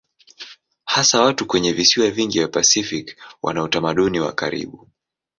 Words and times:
Hasa 0.85 1.21
watu 1.21 1.47
kwenye 1.47 1.73
visiwa 1.73 2.11
vingi 2.11 2.39
vya 2.39 2.47
Pasifiki 2.47 3.15
wana 3.41 3.63
utamaduni 3.63 4.19
wa 4.19 4.33
karibu. 4.33 4.87